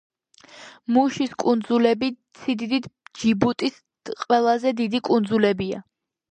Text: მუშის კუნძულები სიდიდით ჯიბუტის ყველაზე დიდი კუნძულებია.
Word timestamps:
მუშის 0.95 1.35
კუნძულები 1.43 2.09
სიდიდით 2.41 2.89
ჯიბუტის 3.21 3.79
ყველაზე 4.25 4.75
დიდი 4.83 5.07
კუნძულებია. 5.13 5.87